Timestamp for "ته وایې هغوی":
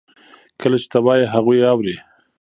0.91-1.59